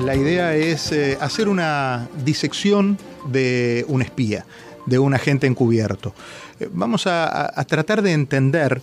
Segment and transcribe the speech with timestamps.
[0.00, 4.44] La idea es eh, hacer una disección de un espía,
[4.84, 6.14] de un agente encubierto.
[6.60, 8.82] Eh, vamos a, tratar de entender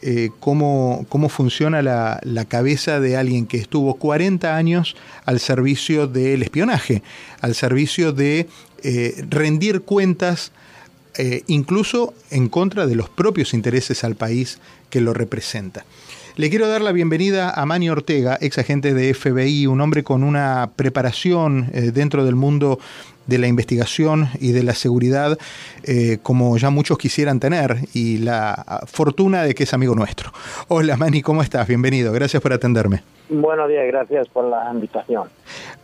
[0.00, 4.96] eh, cómo, cómo, funciona la, cabeza de alguien que estuvo 40 años
[5.26, 7.02] al servicio del espionaje,
[7.40, 8.48] al servicio de
[9.30, 10.52] rendir cuentas
[11.46, 14.58] incluso en contra de los propios intereses al país
[14.90, 15.84] que lo representa.
[16.36, 20.24] Le quiero dar la bienvenida a Manny Ortega, ex agente de FBI, un hombre con
[20.24, 22.80] una preparación eh, dentro del mundo
[23.28, 25.38] de la investigación y de la seguridad
[25.84, 30.32] eh, como ya muchos quisieran tener y la fortuna de que es amigo nuestro.
[30.66, 31.68] Hola Manny, ¿cómo estás?
[31.68, 33.04] Bienvenido, gracias por atenderme.
[33.28, 35.28] Buenos días, gracias por la invitación.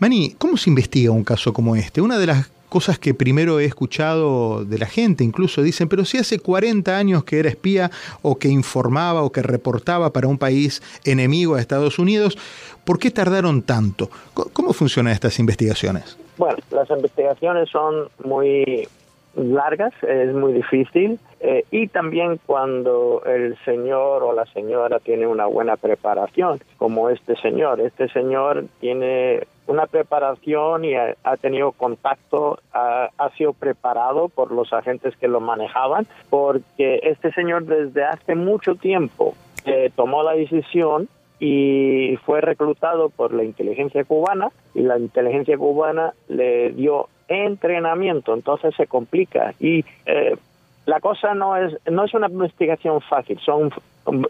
[0.00, 2.00] Manny, ¿cómo se investiga un caso como este?
[2.00, 6.16] Una de las cosas que primero he escuchado de la gente, incluso dicen, pero si
[6.16, 7.90] hace 40 años que era espía
[8.22, 12.38] o que informaba o que reportaba para un país enemigo a Estados Unidos,
[12.86, 14.08] ¿por qué tardaron tanto?
[14.32, 16.16] ¿Cómo funcionan estas investigaciones?
[16.38, 18.88] Bueno, las investigaciones son muy
[19.34, 21.18] largas, es muy difícil.
[21.40, 27.36] Eh, y también cuando el señor o la señora tiene una buena preparación, como este
[27.36, 27.80] señor.
[27.80, 35.16] Este señor tiene una preparación y ha, tenido contacto, ha, sido preparado por los agentes
[35.16, 42.18] que lo manejaban, porque este señor desde hace mucho tiempo eh, tomó la decisión y
[42.26, 48.88] fue reclutado por la inteligencia cubana y la inteligencia cubana le dio entrenamiento, entonces se
[48.88, 49.54] complica.
[49.60, 50.36] Y eh,
[50.84, 53.70] la cosa no es no es una investigación fácil, son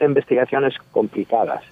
[0.01, 1.63] investigaciones complicadas.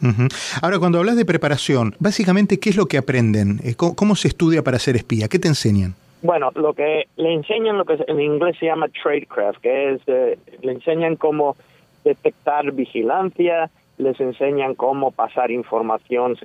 [0.62, 3.60] Ahora, cuando hablas de preparación, básicamente, ¿qué es lo que aprenden?
[3.64, 5.28] Eh, ¿Cómo, se estudia para ser espía?
[5.28, 5.94] ¿Qué te enseñan?
[6.22, 10.38] Bueno, lo que le enseñan lo que en inglés se llama tradecraft, que es eh,
[10.62, 11.56] le enseñan cómo
[12.04, 16.36] detectar vigilancia, les enseñan cómo pasar información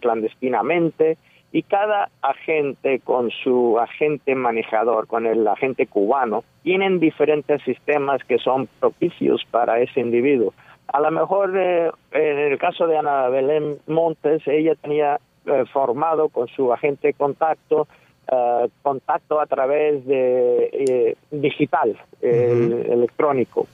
[0.00, 1.16] clandestinamente,
[1.52, 8.38] y cada agente con su agente manejador, con el agente cubano, tienen diferentes sistemas que
[8.38, 10.54] son propicios para ese individuo.
[10.88, 16.28] A lo mejor eh, en el caso de Ana Belén Montes, ella tenía eh, formado
[16.28, 17.88] con su agente contacto
[18.30, 23.66] eh, contacto a través de digital, electrónico.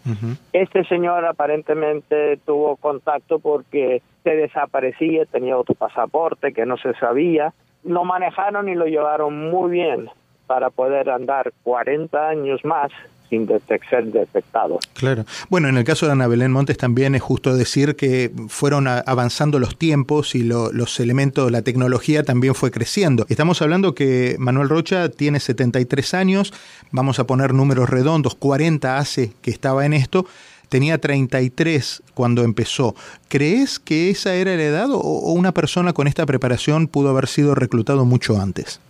[0.52, 7.52] Este señor aparentemente tuvo contacto porque se desaparecía, tenía otro pasaporte que no se sabía,
[7.84, 10.08] lo manejaron y lo llevaron muy bien
[10.46, 12.90] para poder andar 40 años más
[13.28, 14.78] sin ser detectado.
[14.94, 15.24] Claro.
[15.48, 19.58] Bueno, en el caso de Ana Belén Montes también es justo decir que fueron avanzando
[19.58, 23.26] los tiempos y los elementos, la tecnología también fue creciendo.
[23.28, 26.52] Estamos hablando que Manuel Rocha tiene 73 años,
[26.90, 30.26] vamos a poner números redondos, 40 hace que estaba en esto,
[30.68, 32.94] tenía 33 cuando empezó.
[33.28, 37.54] ¿Crees que esa era la edad o una persona con esta preparación pudo haber sido
[37.54, 38.80] reclutado mucho antes?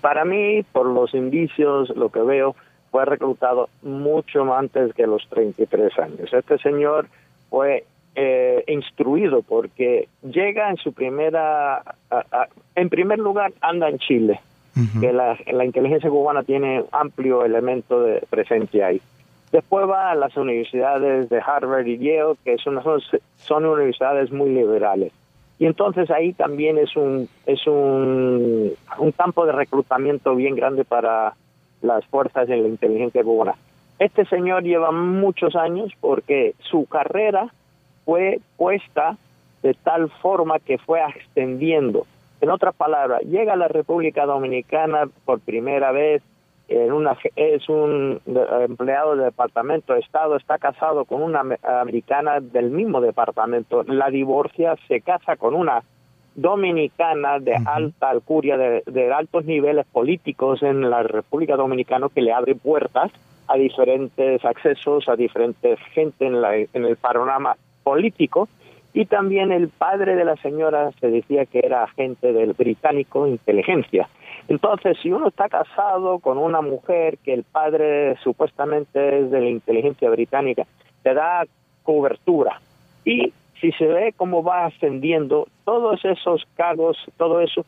[0.00, 2.56] Para mí, por los indicios, lo que veo,
[2.90, 6.32] fue reclutado mucho antes que los 33 años.
[6.32, 7.06] Este señor
[7.50, 7.84] fue
[8.14, 11.82] eh, instruido porque llega en su primera,
[12.74, 14.40] en primer lugar, anda en Chile,
[15.00, 19.00] que la, la inteligencia cubana tiene amplio elemento de presencia ahí.
[19.50, 22.80] Después va a las universidades de Harvard y Yale, que son,
[23.36, 25.12] son universidades muy liberales.
[25.58, 31.34] Y entonces ahí también es un, es un, un campo de reclutamiento bien grande para
[31.82, 33.54] las fuerzas de la inteligencia cubana.
[33.98, 37.48] Este señor lleva muchos años porque su carrera
[38.04, 39.16] fue puesta
[39.62, 42.06] de tal forma que fue extendiendo.
[42.40, 46.22] En otras palabras, llega a la República Dominicana por primera vez,
[46.68, 52.70] en una, es un empleado del Departamento de Estado, está casado con una americana del
[52.70, 55.82] mismo departamento, la divorcia, se casa con una
[56.40, 62.54] dominicana de alta alcuria, de, altos niveles políticos en la República Dominicana que le abre
[62.54, 63.10] puertas
[63.48, 68.48] a diferentes accesos, a diferentes gente en, la, en el panorama político.
[68.94, 74.08] Y también el padre de la señora se decía que era agente del británico inteligencia.
[74.46, 79.48] Entonces, si uno está casado con una mujer que el padre supuestamente es de la
[79.48, 80.66] inteligencia británica,
[81.02, 81.44] te da
[81.82, 82.60] cobertura.
[83.04, 87.64] Y si se ve cómo va ascendiendo, todos esos cargos, todo eso,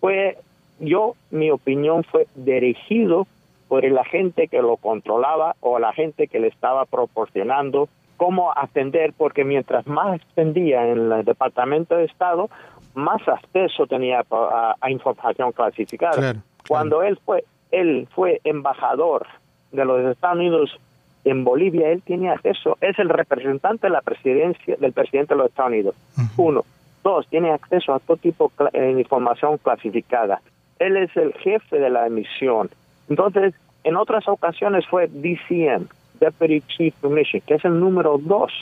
[0.00, 0.38] fue,
[0.78, 3.26] yo, mi opinión fue dirigido
[3.68, 9.12] por el agente que lo controlaba o la gente que le estaba proporcionando cómo ascender,
[9.16, 12.50] porque mientras más ascendía en el Departamento de Estado,
[12.94, 16.36] más acceso tenía a, información clasificada.
[16.68, 19.26] Cuando él fue él fue embajador
[19.72, 20.78] de los Estados Unidos
[21.24, 25.48] en Bolivia, él tiene acceso, es el representante de la presidencia del presidente de los
[25.50, 25.94] Estados Unidos.
[26.36, 26.64] Uno.
[27.04, 30.40] Dos, tiene acceso a todo tipo de información clasificada.
[30.78, 32.70] Él es el jefe de la emisión.
[33.08, 33.54] Entonces,
[33.84, 35.88] en otras ocasiones fue DCM,
[36.20, 38.52] Deputy Chief of Mission, que es el número dos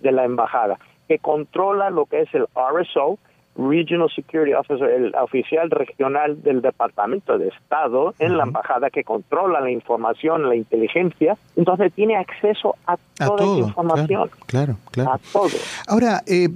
[0.00, 0.78] de la embajada,
[1.08, 3.18] que controla lo que es el RSO,
[3.56, 9.60] Regional Security Officer, el oficial regional del Departamento de Estado en la embajada que controla
[9.60, 14.30] la información, la inteligencia, entonces tiene acceso a toda esa información.
[14.46, 15.50] Claro, claro, A todo.
[15.88, 16.48] Ahora, eh,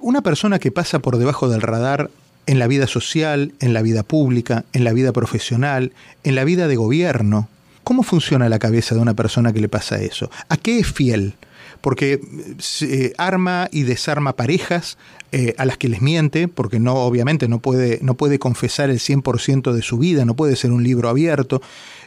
[0.00, 2.10] una persona que pasa por debajo del radar
[2.46, 5.92] en la vida social, en la vida pública, en la vida profesional,
[6.24, 7.48] en la vida de gobierno,
[7.84, 10.30] ¿cómo funciona la cabeza de una persona que le pasa eso?
[10.48, 11.34] ¿A qué es fiel?
[11.80, 12.20] Porque
[12.58, 14.96] se arma y desarma parejas
[15.34, 18.98] eh, a las que les miente, porque no, obviamente no puede, no puede confesar el
[18.98, 21.62] 100% de su vida, no puede ser un libro abierto,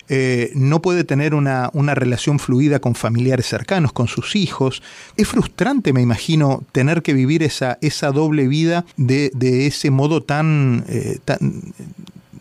[0.09, 4.83] eh, no puede tener una, una, relación fluida con familiares cercanos, con sus hijos.
[5.17, 10.21] Es frustrante, me imagino, tener que vivir esa, esa doble vida de, de ese modo
[10.21, 11.39] tan, eh, tan,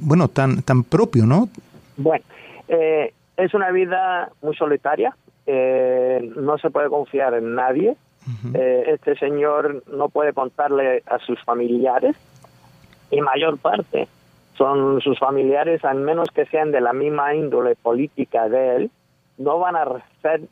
[0.00, 1.49] bueno, tan, tan propio, ¿no?
[1.96, 2.26] Bueno,
[3.38, 5.16] es una vida muy solitaria,
[5.46, 7.96] eh, no se puede confiar en nadie.
[8.55, 12.17] eh, este señor no puede contarle a sus familiares
[13.11, 14.08] y mayor parte
[14.56, 18.91] son sus familiares, al menos que sean de la misma índole política de él,
[19.37, 19.87] no van a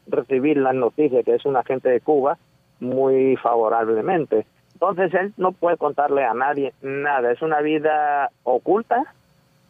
[0.09, 2.37] recibir la noticia que es un agente de Cuba
[2.81, 4.45] muy favorablemente.
[4.75, 9.05] Entonces él no puede contarle a nadie nada, es una vida oculta,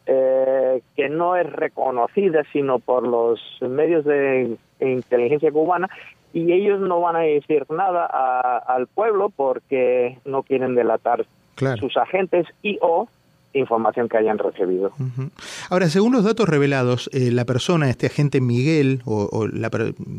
[0.07, 4.57] eh, que no es reconocida sino por los medios de
[4.90, 5.88] inteligencia cubana
[6.32, 11.76] y ellos no van a decir nada a, al pueblo porque no quieren delatar claro.
[11.79, 13.08] sus agentes y o
[13.55, 14.93] información que hayan recibido.
[14.99, 15.31] Uh -huh.
[15.69, 19.70] Ahora, según los datos revelados, eh, la persona, este agente Miguel, o, o la,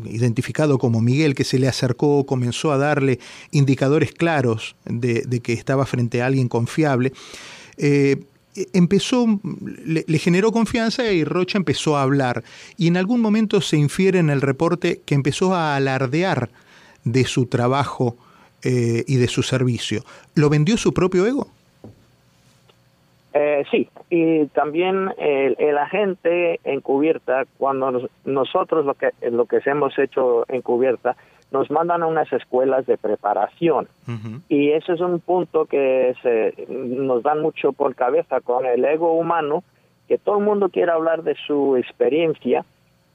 [0.04, 3.18] identificado como Miguel, que se le acercó, comenzó a darle
[3.50, 7.12] indicadores claros de, de que estaba frente a alguien confiable,
[7.76, 8.22] eh,
[8.72, 9.26] empezó,
[9.84, 12.42] le, le, generó confianza y Rocha empezó a hablar.
[12.76, 16.48] Y en algún momento se infiere en el reporte que empezó a alardear
[17.04, 18.16] de su trabajo
[18.62, 20.02] eh, y de su servicio.
[20.34, 21.48] ¿Lo vendió su propio ego?
[23.34, 29.60] Eh, sí, y también el, el, agente encubierta, cuando nos, nosotros lo que, lo que
[29.66, 31.16] hemos hecho encubierta,
[31.54, 33.86] nos mandan a unas escuelas de preparación.
[34.08, 34.40] Uh -huh.
[34.48, 39.12] Y ese es un punto que se, nos dan mucho por cabeza con el ego
[39.12, 39.62] humano,
[40.08, 42.64] que todo el mundo quiere hablar de su experiencia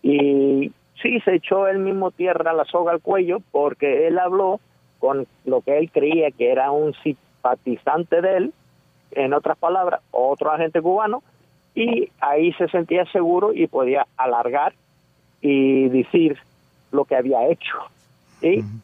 [0.02, 0.72] y
[1.02, 4.62] sí se echó él mismo tierra la soga al cuello porque él habló
[5.00, 8.54] con lo que él creía que era un simpatizante de él,
[9.12, 11.24] en otras palabras, otro agente cubano,
[11.76, 14.74] y ahí se sentía seguro y podía alargar
[15.42, 16.38] y decir
[16.92, 17.78] lo que había hecho.
[18.42, 18.82] Y uh -huh.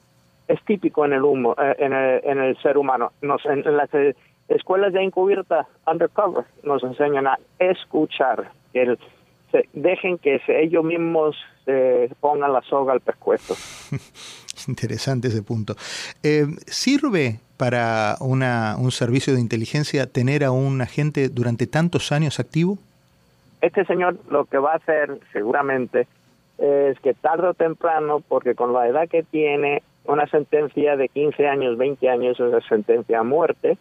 [0.48, 3.12] es típico en el, humo, eh, en, el, en el ser humano.
[3.22, 4.16] Nos, en, las eh,
[4.50, 9.00] escuelas de encubierta, undercover, nos enseñan a escuchar, que el,
[9.52, 11.36] se, dejen que se, ellos mismos
[11.66, 13.56] se pongan la soga al pescuezo.
[14.68, 15.76] Interesante ese punto.
[16.24, 22.40] Eh, ¿Sirve para una, un servicio de inteligencia tener a un agente durante tantos años
[22.40, 22.78] activo?
[23.62, 26.08] Este señor lo que va a hacer seguramente
[26.58, 31.48] es que tarde o temprano, porque con la edad que tiene, una sentencia de 15
[31.48, 33.78] años, 20 años una sentencia a muerte,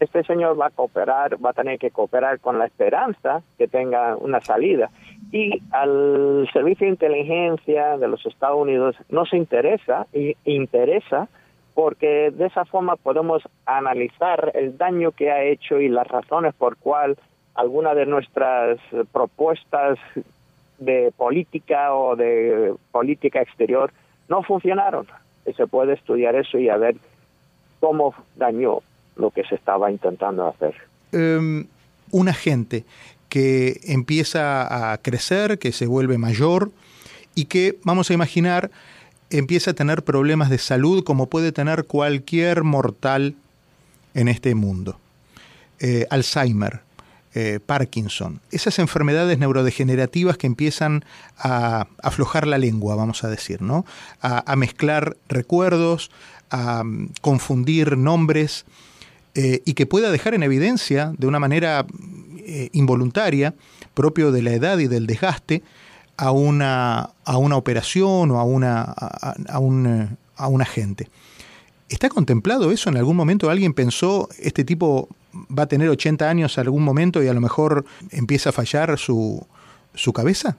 [0.00, 4.16] este señor va a cooperar, va a tener que cooperar con la esperanza que tenga
[4.16, 4.90] una salida.
[5.32, 11.28] Y al Servicio de Inteligencia de los Estados Unidos no se interesa, y interesa
[11.74, 16.76] porque de esa forma podemos analizar el daño que ha hecho y las razones por
[16.76, 17.16] cual
[17.54, 18.80] alguna de nuestras
[19.12, 19.96] propuestas
[20.78, 23.92] de política o de política exterior
[24.28, 25.06] no funcionaron.
[25.56, 26.96] Se puede estudiar eso y a ver
[27.80, 28.80] cómo dañó
[29.16, 30.74] lo que se estaba intentando hacer.
[31.12, 31.64] Um,
[32.10, 32.84] un agente
[33.28, 36.70] que empieza a crecer, que se vuelve mayor
[37.34, 38.70] y que, vamos a imaginar,
[39.30, 43.34] empieza a tener problemas de salud como puede tener cualquier mortal
[44.14, 44.98] en este mundo.
[45.80, 46.80] Eh, Alzheimer,
[47.40, 51.04] eh, Parkinson, esas enfermedades neurodegenerativas que empiezan
[51.38, 53.86] a aflojar la lengua, vamos a decir, ¿no?
[54.20, 56.10] A, mezclar recuerdos,
[56.50, 58.64] a um, confundir nombres
[59.36, 61.86] eh, y que pueda dejar en evidencia de una manera
[62.38, 63.54] eh, involuntaria,
[63.94, 65.62] propio de la edad y del desgaste,
[66.16, 71.08] a una, a una operación o a, una, a, un, a un agente.
[71.88, 72.90] ¿Está contemplado eso?
[72.90, 75.08] ¿En algún momento alguien pensó, este tipo
[75.56, 78.98] va a tener 80 años en algún momento y a lo mejor empieza a fallar
[78.98, 79.46] su,
[79.94, 80.56] su cabeza?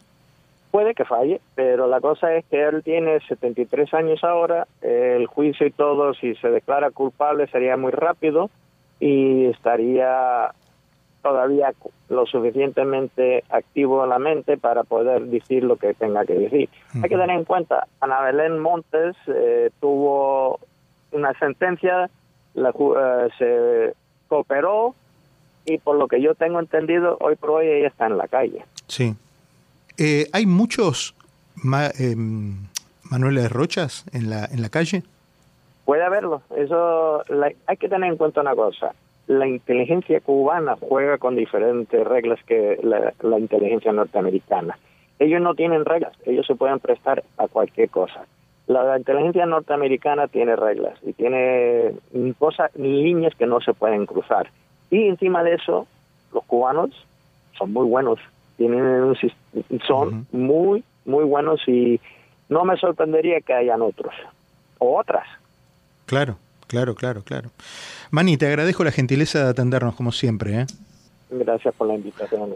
[0.71, 5.65] Puede que falle, pero la cosa es que él tiene 73 años ahora, el juicio
[5.65, 8.51] y todo, si se declara culpable sería muy rápido,
[8.99, 10.51] y estaría
[11.21, 11.73] todavía
[12.09, 16.69] lo suficientemente activo en la mente para poder decir lo que tenga que decir.
[16.95, 20.59] Hay que tener en cuenta, Ana Belén Montes eh, tuvo
[21.11, 22.09] una sentencia,
[22.53, 23.93] la, eh, se
[24.27, 24.95] cooperó
[25.65, 28.63] y por lo que yo tengo entendido, hoy por hoy ella está en la calle.
[28.87, 29.15] Sí.
[29.97, 31.15] Eh, ¿Hay muchos
[31.99, 32.67] em,
[33.03, 35.03] Manuel Rochas en la, en la calle?
[35.85, 36.41] Puede haberlo.
[36.55, 37.23] Eso
[37.65, 38.93] hay que tener en cuenta una cosa
[39.29, 44.79] la inteligencia cubana juega con diferentes reglas que la, inteligencia norteamericana.
[45.19, 48.25] Ellos no tienen reglas, ellos se pueden prestar a cualquier cosa.
[48.69, 51.91] La, inteligencia norteamericana tiene reglas y tiene
[52.37, 54.51] cosas, líneas que no se pueden cruzar.
[54.91, 55.87] Y encima de eso,
[56.33, 56.91] los cubanos
[57.57, 58.19] son muy buenos,
[58.57, 59.15] tienen
[59.87, 61.99] son muy, muy buenos y
[62.47, 64.13] no me sorprendería que hayan otros
[64.77, 65.27] o otras.
[66.05, 66.37] Claro.
[66.69, 67.49] Claro, claro, claro.
[68.11, 70.61] Mani, te agradezco la gentileza de atendernos como siempre.
[70.61, 70.65] ¿eh?
[71.31, 72.55] Gracias por la invitación.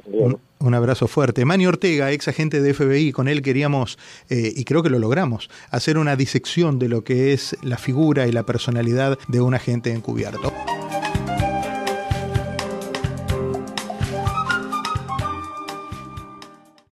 [0.60, 1.46] Un, abrazo fuerte.
[1.46, 4.00] Mani Ortega, ex agente de FBI, con él queríamos,
[4.30, 8.27] eh, y creo que lo logramos, hacer una disección de lo que es la figura
[8.27, 10.51] y la personalidad de un agente encubierto.